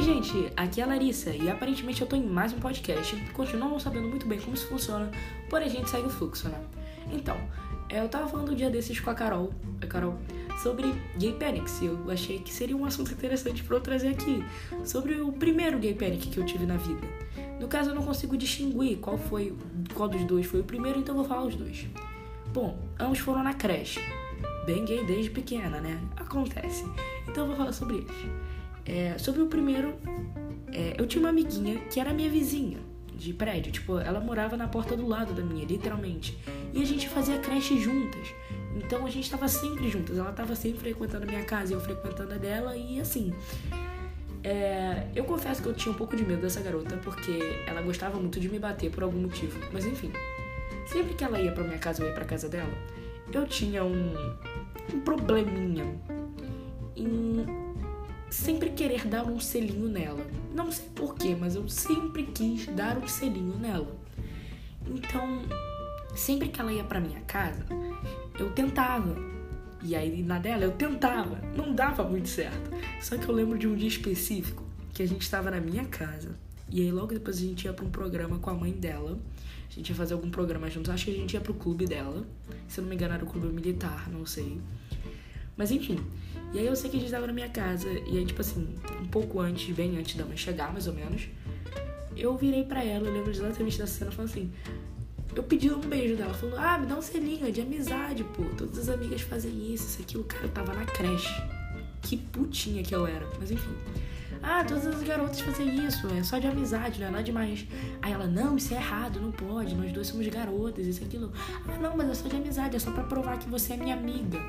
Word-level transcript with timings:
Oi, 0.00 0.06
gente, 0.06 0.50
aqui 0.56 0.80
é 0.80 0.84
a 0.84 0.86
Larissa 0.86 1.28
e 1.28 1.50
aparentemente 1.50 2.00
eu 2.00 2.06
tô 2.06 2.16
em 2.16 2.24
mais 2.24 2.54
um 2.54 2.58
podcast. 2.58 3.14
Continuo 3.34 3.68
não 3.68 3.78
sabendo 3.78 4.08
muito 4.08 4.26
bem 4.26 4.40
como 4.40 4.54
isso 4.54 4.66
funciona, 4.66 5.10
porém 5.50 5.66
a 5.68 5.70
gente 5.70 5.90
segue 5.90 6.06
o 6.06 6.08
fluxo, 6.08 6.48
né? 6.48 6.58
Então, 7.12 7.36
eu 7.90 8.08
tava 8.08 8.26
falando 8.26 8.50
um 8.50 8.54
dia 8.54 8.70
desses 8.70 8.98
com 8.98 9.10
a 9.10 9.14
Carol, 9.14 9.52
a 9.78 9.86
Carol, 9.86 10.16
sobre 10.62 10.94
gay 11.18 11.34
panics 11.34 11.82
e 11.82 11.84
eu 11.84 12.10
achei 12.10 12.38
que 12.38 12.50
seria 12.50 12.74
um 12.74 12.86
assunto 12.86 13.12
interessante 13.12 13.62
para 13.62 13.76
eu 13.76 13.80
trazer 13.82 14.08
aqui, 14.08 14.42
sobre 14.86 15.20
o 15.20 15.30
primeiro 15.32 15.78
gay 15.78 15.92
panic 15.92 16.30
que 16.30 16.38
eu 16.38 16.46
tive 16.46 16.64
na 16.64 16.78
vida. 16.78 17.06
No 17.60 17.68
caso, 17.68 17.90
eu 17.90 17.94
não 17.94 18.02
consigo 18.02 18.38
distinguir 18.38 18.96
qual 19.00 19.18
foi, 19.18 19.54
qual 19.92 20.08
dos 20.08 20.24
dois 20.24 20.46
foi 20.46 20.60
o 20.60 20.64
primeiro, 20.64 20.98
então 20.98 21.14
eu 21.14 21.18
vou 21.18 21.28
falar 21.28 21.44
os 21.46 21.54
dois. 21.54 21.86
Bom, 22.54 22.78
ambos 22.98 23.18
foram 23.18 23.42
na 23.42 23.52
creche. 23.52 24.00
Bem 24.64 24.82
gay 24.82 25.04
desde 25.04 25.28
pequena, 25.28 25.78
né? 25.78 26.00
Acontece. 26.16 26.86
Então 27.28 27.44
eu 27.44 27.48
vou 27.48 27.56
falar 27.56 27.74
sobre 27.74 27.96
eles. 27.96 28.59
É, 28.84 29.16
sobre 29.18 29.42
o 29.42 29.46
primeiro, 29.46 29.94
é, 30.72 30.94
eu 30.98 31.06
tinha 31.06 31.20
uma 31.22 31.30
amiguinha 31.30 31.78
que 31.90 32.00
era 32.00 32.12
minha 32.12 32.30
vizinha 32.30 32.78
de 33.14 33.34
prédio. 33.34 33.70
Tipo, 33.70 33.98
ela 33.98 34.20
morava 34.20 34.56
na 34.56 34.66
porta 34.66 34.96
do 34.96 35.06
lado 35.06 35.34
da 35.34 35.42
minha, 35.42 35.64
literalmente. 35.64 36.38
E 36.72 36.82
a 36.82 36.84
gente 36.84 37.08
fazia 37.08 37.38
creche 37.38 37.78
juntas. 37.78 38.34
Então 38.74 39.04
a 39.04 39.10
gente 39.10 39.30
tava 39.30 39.46
sempre 39.46 39.88
juntas. 39.88 40.16
Ela 40.16 40.32
tava 40.32 40.54
sempre 40.54 40.80
frequentando 40.80 41.24
a 41.24 41.26
minha 41.26 41.44
casa 41.44 41.74
eu 41.74 41.80
frequentando 41.80 42.34
a 42.34 42.36
dela. 42.38 42.76
E 42.76 43.00
assim. 43.00 43.32
É, 44.42 45.06
eu 45.14 45.24
confesso 45.24 45.62
que 45.62 45.68
eu 45.68 45.74
tinha 45.74 45.92
um 45.92 45.96
pouco 45.98 46.16
de 46.16 46.24
medo 46.24 46.40
dessa 46.40 46.62
garota, 46.62 46.96
porque 47.04 47.38
ela 47.66 47.82
gostava 47.82 48.18
muito 48.18 48.40
de 48.40 48.48
me 48.48 48.58
bater 48.58 48.90
por 48.90 49.02
algum 49.02 49.20
motivo. 49.20 49.58
Mas 49.72 49.84
enfim. 49.84 50.10
Sempre 50.86 51.14
que 51.14 51.22
ela 51.22 51.38
ia 51.38 51.52
pra 51.52 51.62
minha 51.62 51.78
casa 51.78 52.02
ou 52.02 52.08
ia 52.08 52.14
pra 52.14 52.24
casa 52.24 52.48
dela, 52.48 52.72
eu 53.32 53.46
tinha 53.46 53.84
um, 53.84 54.14
um 54.92 55.00
probleminha 55.00 55.84
em 56.96 57.59
sempre 58.40 58.70
querer 58.70 59.06
dar 59.06 59.24
um 59.24 59.38
selinho 59.38 59.88
nela. 59.88 60.26
Não 60.54 60.72
sei 60.72 60.86
porquê, 60.94 61.36
mas 61.38 61.54
eu 61.54 61.68
sempre 61.68 62.24
quis 62.24 62.66
dar 62.66 62.96
um 62.96 63.06
selinho 63.06 63.56
nela. 63.58 63.94
Então, 64.86 65.42
sempre 66.16 66.48
que 66.48 66.60
ela 66.60 66.72
ia 66.72 66.82
pra 66.82 67.00
minha 67.00 67.20
casa, 67.20 67.64
eu 68.38 68.50
tentava. 68.52 69.14
E 69.82 69.94
aí 69.94 70.22
na 70.22 70.38
dela 70.38 70.64
eu 70.64 70.72
tentava. 70.72 71.38
Não 71.54 71.74
dava 71.74 72.02
muito 72.02 72.28
certo. 72.28 72.70
Só 73.00 73.16
que 73.16 73.28
eu 73.28 73.34
lembro 73.34 73.58
de 73.58 73.68
um 73.68 73.74
dia 73.76 73.88
específico 73.88 74.64
que 74.94 75.02
a 75.02 75.06
gente 75.06 75.22
estava 75.22 75.50
na 75.50 75.60
minha 75.60 75.84
casa. 75.84 76.34
E 76.70 76.80
aí 76.80 76.90
logo 76.90 77.12
depois 77.12 77.36
a 77.36 77.40
gente 77.40 77.66
ia 77.66 77.72
pra 77.72 77.84
um 77.84 77.90
programa 77.90 78.38
com 78.38 78.48
a 78.48 78.54
mãe 78.54 78.72
dela. 78.72 79.18
A 79.68 79.72
gente 79.72 79.90
ia 79.90 79.94
fazer 79.94 80.14
algum 80.14 80.30
programa 80.30 80.68
juntos. 80.70 80.90
Acho 80.90 81.04
que 81.04 81.10
a 81.10 81.14
gente 81.14 81.34
ia 81.34 81.40
pro 81.40 81.54
clube 81.54 81.86
dela. 81.86 82.26
Se 82.66 82.80
eu 82.80 82.82
não 82.82 82.88
me 82.88 82.96
engano, 82.96 83.14
era 83.14 83.24
o 83.24 83.26
clube 83.26 83.48
militar, 83.48 84.10
não 84.10 84.24
sei. 84.24 84.60
Mas 85.60 85.70
enfim. 85.70 85.98
E 86.54 86.58
aí 86.58 86.64
eu 86.64 86.74
sei 86.74 86.88
que 86.88 86.96
a 86.96 87.00
gente 87.00 87.12
tava 87.12 87.26
na 87.26 87.34
minha 87.34 87.50
casa. 87.50 87.86
E 87.86 88.16
aí, 88.16 88.24
tipo 88.24 88.40
assim, 88.40 88.66
um 88.98 89.06
pouco 89.08 89.40
antes, 89.40 89.76
bem 89.76 89.98
antes 89.98 90.16
da 90.16 90.24
mãe 90.24 90.38
chegar, 90.38 90.72
mais 90.72 90.86
ou 90.86 90.94
menos. 90.94 91.28
Eu 92.16 92.34
virei 92.34 92.64
pra 92.64 92.82
ela, 92.82 93.06
eu 93.06 93.12
lembro 93.12 93.30
exatamente 93.30 93.76
dessa 93.76 93.98
cena, 93.98 94.10
falando 94.10 94.30
assim. 94.30 94.50
Eu 95.36 95.42
pedi 95.42 95.70
um 95.70 95.80
beijo 95.80 96.16
dela, 96.16 96.32
falando, 96.32 96.56
ah, 96.56 96.78
me 96.78 96.86
dá 96.86 96.96
um 96.96 97.02
selinho, 97.02 97.46
é 97.46 97.50
de 97.50 97.60
amizade, 97.60 98.24
pô. 98.24 98.42
Todas 98.56 98.78
as 98.78 98.88
amigas 98.88 99.20
fazem 99.20 99.52
isso, 99.74 99.86
isso 99.86 100.00
aqui. 100.00 100.16
O 100.16 100.24
cara 100.24 100.48
tava 100.48 100.72
na 100.72 100.86
creche. 100.86 101.42
Que 102.00 102.16
putinha 102.16 102.82
que 102.82 102.94
eu 102.94 103.06
era. 103.06 103.28
Mas 103.38 103.50
enfim. 103.50 103.74
Ah, 104.42 104.64
todas 104.64 104.86
as 104.86 105.02
garotas 105.02 105.40
fazem 105.40 105.86
isso, 105.86 106.08
é 106.18 106.22
só 106.22 106.38
de 106.38 106.46
amizade, 106.46 106.98
não 107.00 107.08
é 107.08 107.10
nada 107.10 107.22
demais. 107.22 107.66
Aí 108.00 108.12
ela, 108.12 108.26
não, 108.26 108.56
isso 108.56 108.72
é 108.72 108.78
errado, 108.78 109.20
não 109.20 109.30
pode, 109.30 109.74
nós 109.74 109.92
dois 109.92 110.06
somos 110.06 110.26
garotas, 110.28 110.86
isso 110.86 111.02
e 111.02 111.04
aquilo. 111.04 111.30
Ah, 111.68 111.76
não, 111.76 111.94
mas 111.94 112.08
é 112.08 112.14
só 112.14 112.28
de 112.28 112.36
amizade, 112.36 112.76
é 112.76 112.78
só 112.78 112.90
pra 112.90 113.04
provar 113.04 113.38
que 113.38 113.46
você 113.46 113.74
é 113.74 113.76
minha 113.76 113.94
amiga. 113.94 114.40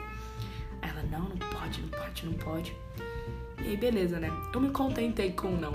Não, 1.12 1.20
não 1.20 1.38
pode, 1.38 1.81
não 1.81 1.90
pode, 1.90 2.26
não 2.26 2.34
pode. 2.34 2.76
E 3.62 3.67
aí, 3.67 3.78
beleza, 3.78 4.17
né? 4.17 4.31
Eu 4.54 4.62
me 4.62 4.70
contentei 4.72 5.34
com 5.34 5.52
não. 5.52 5.73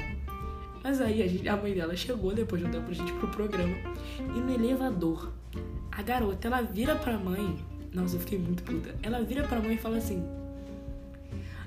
Mas 0.83 1.01
aí 1.01 1.23
a, 1.23 1.27
gente, 1.27 1.47
a 1.47 1.57
mãe 1.57 1.74
dela 1.74 1.95
chegou 1.95 2.33
depois 2.33 2.63
de 2.63 2.69
um 2.69 2.70
tempo 2.70 2.91
a 2.91 2.95
gente 2.95 3.13
pro 3.13 3.29
programa. 3.29 3.77
E 4.19 4.41
no 4.41 4.52
elevador, 4.52 5.30
a 5.92 6.02
garota, 6.02 6.48
ela 6.48 6.63
vira 6.63 6.95
pra 6.97 7.19
mãe. 7.19 7.58
Nossa, 7.92 8.17
eu 8.17 8.20
fiquei 8.20 8.39
muito 8.39 8.63
puta. 8.63 8.95
Ela 9.02 9.23
vira 9.23 9.42
pra 9.42 9.61
mãe 9.61 9.74
e 9.74 9.79
fala 9.79 9.98
assim: 9.98 10.24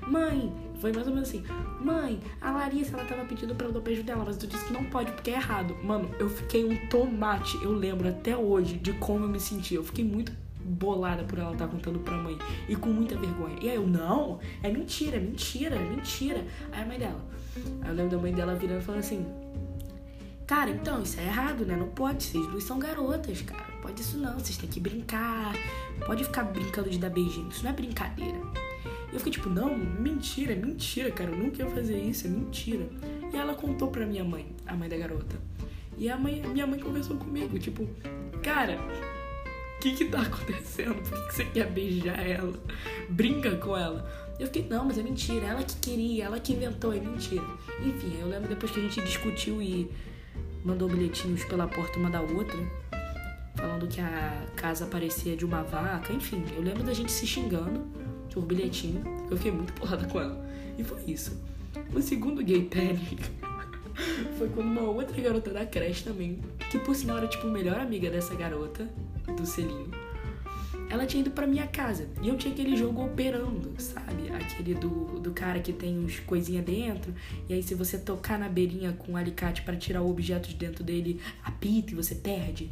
Mãe, 0.06 0.52
foi 0.80 0.92
mais 0.92 1.06
ou 1.06 1.14
menos 1.14 1.28
assim: 1.28 1.44
Mãe, 1.80 2.20
a 2.40 2.50
Larissa 2.50 2.96
ela 2.96 3.06
tava 3.06 3.24
pedindo 3.24 3.54
pra 3.54 3.68
eu 3.68 3.72
dar 3.72 3.80
beijo 3.80 4.02
dela, 4.02 4.24
mas 4.26 4.36
tu 4.36 4.46
disse 4.46 4.64
que 4.64 4.72
não 4.72 4.84
pode 4.84 5.12
porque 5.12 5.30
é 5.30 5.34
errado. 5.34 5.76
Mano, 5.84 6.10
eu 6.18 6.28
fiquei 6.28 6.64
um 6.64 6.88
tomate. 6.88 7.56
Eu 7.62 7.72
lembro 7.72 8.08
até 8.08 8.36
hoje 8.36 8.78
de 8.78 8.92
como 8.94 9.24
eu 9.24 9.28
me 9.28 9.38
senti. 9.38 9.74
Eu 9.74 9.84
fiquei 9.84 10.04
muito 10.04 10.32
bolada 10.70 11.24
por 11.24 11.38
ela 11.38 11.52
estar 11.52 11.66
tá 11.66 11.70
contando 11.70 11.98
pra 11.98 12.16
mãe 12.16 12.38
e 12.68 12.76
com 12.76 12.88
muita 12.88 13.16
vergonha. 13.16 13.56
E 13.60 13.68
aí 13.68 13.76
eu, 13.76 13.86
não, 13.86 14.38
é 14.62 14.70
mentira, 14.70 15.16
é 15.16 15.20
mentira, 15.20 15.76
é 15.76 15.90
mentira. 15.90 16.44
Aí 16.72 16.82
a 16.82 16.86
mãe 16.86 16.98
dela, 16.98 17.24
aí 17.82 17.88
eu 17.88 17.94
lembro 17.94 18.16
da 18.16 18.22
mãe 18.22 18.32
dela 18.32 18.54
virando 18.54 18.80
e 18.80 18.84
falando 18.84 19.00
assim: 19.00 19.26
Cara, 20.50 20.68
então, 20.68 21.00
isso 21.00 21.20
é 21.20 21.26
errado, 21.26 21.64
né? 21.64 21.76
Não 21.76 21.86
pode, 21.86 22.24
vocês 22.24 22.44
duas 22.48 22.64
são 22.64 22.76
garotas, 22.76 23.40
cara. 23.42 23.64
Não 23.72 23.80
pode 23.82 24.00
isso 24.00 24.18
não, 24.18 24.34
vocês 24.34 24.56
têm 24.56 24.68
que 24.68 24.80
brincar. 24.80 25.54
Pode 26.04 26.24
ficar 26.24 26.42
brincando 26.42 26.90
de 26.90 26.98
dar 26.98 27.08
beijinho, 27.08 27.48
isso 27.48 27.62
não 27.62 27.70
é 27.70 27.72
brincadeira. 27.72 28.36
E 29.12 29.14
eu 29.14 29.20
fiquei 29.20 29.32
tipo, 29.32 29.48
não, 29.48 29.78
mentira, 29.78 30.52
é 30.52 30.56
mentira, 30.56 31.08
cara. 31.12 31.30
Eu 31.30 31.38
nunca 31.38 31.62
ia 31.62 31.70
fazer 31.70 32.00
isso, 32.00 32.26
é 32.26 32.30
mentira. 32.30 32.84
E 33.32 33.36
ela 33.36 33.54
contou 33.54 33.92
pra 33.92 34.04
minha 34.04 34.24
mãe, 34.24 34.44
a 34.66 34.74
mãe 34.74 34.88
da 34.88 34.96
garota. 34.96 35.36
E 35.96 36.10
a 36.10 36.16
mãe, 36.16 36.42
minha 36.42 36.66
mãe 36.66 36.80
conversou 36.80 37.16
comigo, 37.16 37.56
tipo, 37.56 37.86
cara, 38.42 38.76
que 39.80 39.94
que 39.94 40.04
tá 40.04 40.20
acontecendo? 40.20 40.94
Por 41.08 41.26
que, 41.26 41.34
você 41.34 41.44
quer 41.46 41.70
beijar 41.70 42.18
ela? 42.20 42.52
Brinca 43.08 43.56
com 43.56 43.76
ela. 43.76 44.08
Eu 44.38 44.46
fiquei, 44.46 44.66
não, 44.68 44.84
mas 44.84 44.98
é 44.98 45.02
mentira, 45.02 45.46
ela 45.46 45.62
que 45.62 45.76
queria, 45.76 46.24
ela 46.24 46.38
que 46.38 46.52
inventou, 46.52 46.92
é 46.92 47.00
mentira. 47.00 47.44
Enfim, 47.84 48.18
eu 48.20 48.28
lembro 48.28 48.48
depois 48.48 48.70
que 48.70 48.78
a 48.78 48.82
gente 48.82 49.00
discutiu 49.02 49.60
e 49.60 49.90
mandou 50.64 50.88
bilhetinhos 50.88 51.44
pela 51.44 51.66
porta 51.66 51.98
uma 51.98 52.10
da 52.10 52.20
outra, 52.20 52.58
falando 53.54 53.86
que 53.88 54.00
a 54.00 54.46
casa 54.56 54.86
parecia 54.86 55.36
de 55.36 55.44
uma 55.44 55.62
vaca, 55.62 56.12
enfim, 56.12 56.42
eu 56.54 56.62
lembro 56.62 56.82
da 56.82 56.94
gente 56.94 57.10
se 57.12 57.26
xingando 57.26 57.80
por 58.32 58.44
bilhetinho, 58.44 59.02
eu 59.30 59.36
fiquei 59.36 59.52
muito 59.52 59.72
porrada 59.74 60.06
com 60.06 60.20
ela. 60.20 60.46
E 60.78 60.84
foi 60.84 61.02
isso. 61.06 61.38
O 61.94 62.00
segundo 62.00 62.42
gay 62.42 62.62
panic 62.64 63.30
foi 64.38 64.48
quando 64.48 64.66
uma 64.66 64.82
outra 64.82 65.20
garota 65.20 65.50
da 65.50 65.66
creche 65.66 66.04
também, 66.04 66.38
que 66.70 66.78
por 66.78 66.94
sinal 66.94 67.18
era 67.18 67.28
tipo 67.28 67.46
melhor 67.46 67.78
amiga 67.78 68.10
dessa 68.10 68.34
garota, 68.34 68.88
do 69.36 69.46
selinho, 69.46 69.90
ela 70.90 71.06
tinha 71.06 71.20
ido 71.20 71.30
pra 71.30 71.46
minha 71.46 71.68
casa 71.68 72.08
e 72.20 72.28
eu 72.28 72.36
tinha 72.36 72.52
aquele 72.52 72.76
jogo 72.76 73.04
operando, 73.04 73.72
sabe? 73.78 74.28
Aquele 74.28 74.74
do, 74.74 75.20
do 75.20 75.30
cara 75.30 75.60
que 75.60 75.72
tem 75.72 75.96
uns 75.96 76.18
coisinha 76.18 76.60
dentro, 76.60 77.14
e 77.48 77.54
aí 77.54 77.62
se 77.62 77.76
você 77.76 77.96
tocar 77.96 78.38
na 78.38 78.48
beirinha 78.48 78.92
com 78.92 79.12
um 79.12 79.16
alicate 79.16 79.62
para 79.62 79.76
tirar 79.76 80.02
o 80.02 80.10
objeto 80.10 80.48
de 80.48 80.56
dentro 80.56 80.82
dele, 80.82 81.20
apita 81.44 81.92
e 81.92 81.94
você 81.94 82.16
perde. 82.16 82.70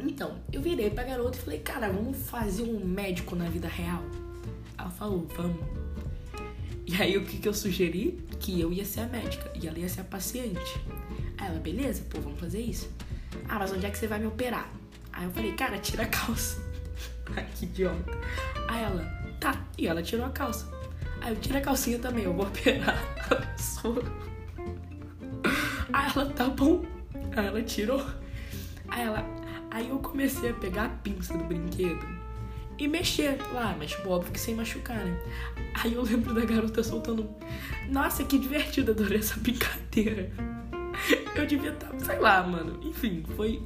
Então, 0.00 0.36
eu 0.52 0.60
virei 0.60 0.90
pra 0.90 1.04
garota 1.04 1.38
e 1.38 1.40
falei, 1.40 1.60
cara, 1.60 1.88
vamos 1.88 2.16
fazer 2.28 2.64
um 2.64 2.84
médico 2.84 3.36
na 3.36 3.48
vida 3.48 3.68
real? 3.68 4.02
Ela 4.76 4.90
falou, 4.90 5.24
vamos. 5.36 5.81
E 6.92 7.02
aí 7.02 7.16
o 7.16 7.24
que, 7.24 7.38
que 7.38 7.48
eu 7.48 7.54
sugeri? 7.54 8.22
Que 8.38 8.60
eu 8.60 8.70
ia 8.70 8.84
ser 8.84 9.00
a 9.00 9.06
médica 9.06 9.50
e 9.54 9.66
ela 9.66 9.78
ia 9.78 9.88
ser 9.88 10.02
a 10.02 10.04
paciente. 10.04 10.78
Aí 11.38 11.48
ela, 11.48 11.58
beleza, 11.58 12.04
pô, 12.10 12.20
vamos 12.20 12.38
fazer 12.38 12.60
isso. 12.60 12.90
Ah, 13.48 13.58
mas 13.58 13.72
onde 13.72 13.86
é 13.86 13.90
que 13.90 13.96
você 13.96 14.06
vai 14.06 14.18
me 14.18 14.26
operar? 14.26 14.70
Aí 15.10 15.24
eu 15.24 15.30
falei, 15.30 15.52
cara, 15.52 15.78
tira 15.78 16.02
a 16.02 16.06
calça. 16.06 16.62
Ai, 17.34 17.46
que 17.54 17.64
idiota. 17.64 18.12
Aí 18.68 18.82
ela, 18.82 19.04
tá. 19.40 19.64
E 19.78 19.86
ela 19.86 20.02
tirou 20.02 20.26
a 20.26 20.28
calça. 20.28 20.70
Aí 21.22 21.32
eu 21.32 21.40
tiro 21.40 21.56
a 21.56 21.62
calcinha 21.62 21.98
também, 21.98 22.24
eu 22.24 22.34
vou 22.34 22.44
operar 22.46 23.02
a 23.30 23.36
pessoa. 23.36 24.04
Aí 25.94 26.12
ela, 26.14 26.26
tá 26.26 26.48
bom. 26.50 26.84
Aí 27.34 27.46
ela 27.46 27.62
tirou. 27.62 28.06
Aí 28.88 29.02
ela, 29.02 29.24
aí 29.70 29.88
eu 29.88 29.98
comecei 29.98 30.50
a 30.50 30.54
pegar 30.54 30.84
a 30.84 30.88
pinça 30.90 31.38
do 31.38 31.44
brinquedo 31.44 32.06
e 32.78 32.88
mexer 32.88 33.38
lá, 33.52 33.74
mas 33.78 33.90
tipo, 33.90 34.08
óbvio 34.10 34.32
que 34.32 34.40
sem 34.40 34.54
machucar, 34.54 35.04
né? 35.04 35.18
Aí 35.74 35.94
eu 35.94 36.02
lembro 36.02 36.34
da 36.34 36.44
garota 36.44 36.82
soltando. 36.82 37.28
Nossa, 37.88 38.24
que 38.24 38.38
divertida, 38.38 38.92
adorei 38.92 39.18
essa 39.18 39.38
brincadeira. 39.38 40.30
Eu 41.34 41.46
devia 41.46 41.70
estar, 41.70 41.88
tá, 41.88 41.98
sei 41.98 42.18
lá, 42.18 42.42
mano. 42.42 42.80
Enfim, 42.82 43.24
foi 43.36 43.62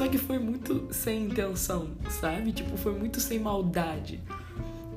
só 0.00 0.08
que 0.08 0.16
foi 0.16 0.38
muito 0.38 0.88
sem 0.92 1.24
intenção, 1.24 1.90
sabe? 2.08 2.52
Tipo, 2.52 2.74
foi 2.78 2.94
muito 2.94 3.20
sem 3.20 3.38
maldade. 3.38 4.18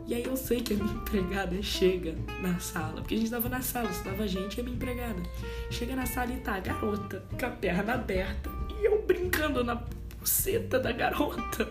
E 0.08 0.14
aí 0.14 0.24
eu 0.24 0.38
sei 0.38 0.62
que 0.62 0.74
a 0.74 0.78
minha 0.78 0.94
empregada 0.96 1.62
chega 1.62 2.16
na 2.42 2.58
sala, 2.60 3.02
porque 3.02 3.16
a 3.16 3.18
gente 3.18 3.30
tava 3.30 3.50
na 3.50 3.62
sala, 3.62 3.90
estava 3.90 4.24
a 4.24 4.28
gente 4.28 4.58
e 4.58 4.62
a 4.62 4.64
minha 4.64 4.76
empregada. 4.76 5.22
Chega 5.70 5.94
na 5.96 6.06
sala 6.06 6.32
e 6.32 6.38
tá 6.38 6.56
a 6.56 6.60
garota 6.62 7.22
com 7.38 7.46
a 7.46 7.50
perna 7.50 7.96
aberta 7.96 8.50
e 8.80 8.86
eu 8.86 9.02
brincando 9.06 9.62
na 9.64 9.76
buceta 10.20 10.80
da 10.80 10.92
garota. 10.92 11.68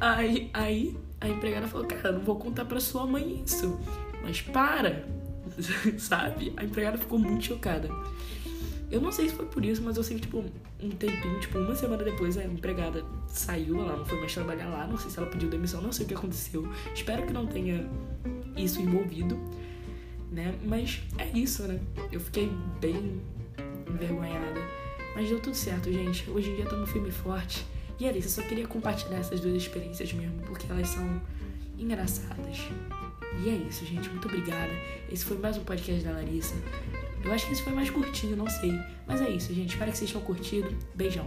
Aí, 0.00 0.50
aí 0.52 0.96
a 1.20 1.28
empregada 1.28 1.66
falou, 1.66 1.86
cara, 1.86 2.12
não 2.12 2.20
vou 2.20 2.36
contar 2.36 2.64
pra 2.64 2.78
sua 2.80 3.06
mãe 3.06 3.42
isso. 3.44 3.78
Mas 4.22 4.40
para! 4.42 5.04
Sabe? 5.98 6.52
A 6.56 6.64
empregada 6.64 6.98
ficou 6.98 7.18
muito 7.18 7.44
chocada. 7.46 7.88
Eu 8.90 9.00
não 9.00 9.10
sei 9.10 9.28
se 9.28 9.34
foi 9.34 9.46
por 9.46 9.64
isso, 9.64 9.82
mas 9.82 9.96
eu 9.96 10.04
sei 10.04 10.16
que, 10.16 10.22
tipo, 10.22 10.44
um 10.80 10.90
tempinho, 10.90 11.40
tipo, 11.40 11.58
uma 11.58 11.74
semana 11.74 12.04
depois, 12.04 12.36
a 12.38 12.44
empregada 12.44 13.04
saiu, 13.28 13.80
ela 13.80 13.96
não 13.96 14.04
foi 14.04 14.18
mais 14.20 14.32
trabalhar 14.32 14.68
lá, 14.68 14.86
não 14.86 14.96
sei 14.96 15.10
se 15.10 15.18
ela 15.18 15.26
pediu 15.28 15.48
demissão, 15.48 15.80
não 15.80 15.90
sei 15.90 16.04
o 16.04 16.08
que 16.08 16.14
aconteceu. 16.14 16.68
Espero 16.94 17.26
que 17.26 17.32
não 17.32 17.46
tenha 17.46 17.88
isso 18.56 18.80
envolvido. 18.80 19.36
né? 20.30 20.54
Mas 20.64 21.02
é 21.18 21.26
isso, 21.36 21.62
né? 21.64 21.80
Eu 22.12 22.20
fiquei 22.20 22.50
bem 22.80 23.20
envergonhada. 23.88 24.60
Mas 25.14 25.28
deu 25.28 25.40
tudo 25.40 25.56
certo, 25.56 25.90
gente. 25.90 26.30
Hoje 26.30 26.50
em 26.50 26.54
dia 26.56 26.64
estamos 26.64 26.90
firme 26.90 27.08
e 27.08 27.12
forte. 27.12 27.66
E 27.98 28.06
era 28.06 28.16
isso, 28.18 28.28
eu 28.28 28.42
só 28.42 28.48
queria 28.48 28.66
compartilhar 28.66 29.18
essas 29.18 29.40
duas 29.40 29.54
experiências 29.54 30.12
mesmo, 30.12 30.38
porque 30.42 30.66
elas 30.70 30.88
são 30.88 31.20
engraçadas. 31.78 32.58
E 33.42 33.48
é 33.48 33.54
isso, 33.54 33.84
gente. 33.86 34.08
Muito 34.08 34.28
obrigada. 34.28 34.72
Esse 35.10 35.24
foi 35.24 35.38
mais 35.38 35.56
um 35.56 35.64
podcast 35.64 36.04
da 36.04 36.12
Larissa. 36.12 36.54
Eu 37.24 37.32
acho 37.32 37.46
que 37.46 37.52
esse 37.52 37.62
foi 37.62 37.72
mais 37.72 37.90
curtinho, 37.90 38.36
não 38.36 38.48
sei. 38.48 38.72
Mas 39.06 39.20
é 39.20 39.30
isso, 39.30 39.52
gente. 39.54 39.70
Espero 39.70 39.90
que 39.90 39.98
vocês 39.98 40.10
tenham 40.10 40.24
curtido. 40.24 40.68
Beijão. 40.94 41.26